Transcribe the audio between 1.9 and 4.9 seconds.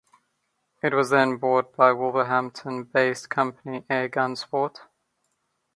Wolverhampton-based company Airgunsport.